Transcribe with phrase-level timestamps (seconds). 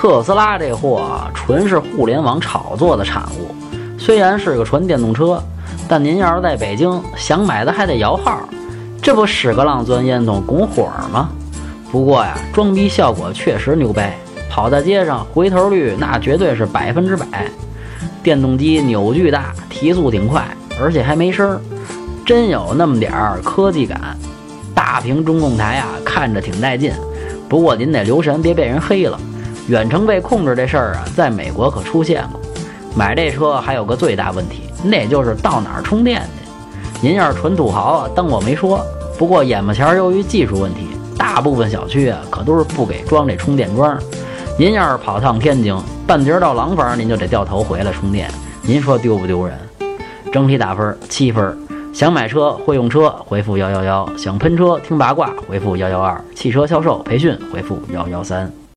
[0.00, 3.52] 特斯拉这货纯是互联网炒作的产物，
[3.98, 5.42] 虽然是个纯电动车，
[5.88, 8.48] 但您要是在北京想买的还得摇号，
[9.02, 11.30] 这不屎壳郎钻烟囱拱火吗？
[11.90, 14.16] 不过呀，装逼效果确实牛掰，
[14.48, 17.50] 跑在街上回头率那绝对是百分之百。
[18.22, 20.46] 电动机扭矩大，提速挺快，
[20.80, 21.60] 而且还没声儿，
[22.24, 24.16] 真有那么点儿科技感。
[24.76, 26.92] 大屏中控台啊，看着挺带劲。
[27.48, 29.18] 不过您得留神，别被人黑了。
[29.68, 32.40] 远程被控制这事儿啊，在美国可出现过。
[32.96, 37.06] 买这车还有个最大问题，那就是到哪儿充电去。
[37.06, 38.80] 您要是纯土豪啊，当我没说。
[39.18, 43.98] 不过眼巴前由于技术问题，大部分小区啊可都是不给装这充电桩。
[44.58, 48.30] 您要是跑趟天津，半截到廊坊，您就得掉头回来充电。
[48.62, 49.54] 您说丢不丢人？
[50.32, 51.56] 整体打分七分。
[51.92, 58.50] 想买车会用车，回复幺幺幺；想喷车听八卦，回复幺幺二；汽车销售培训，回复幺幺三。